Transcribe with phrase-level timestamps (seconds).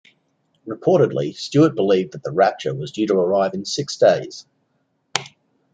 [0.67, 4.47] Reportedly, Stewart believed that the Rapture was due to arrive in six days.